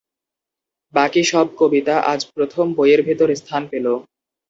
[0.93, 3.85] বাকী সব কবিতা আজ প্রথম বইয়ের ভিতর স্থান পেল।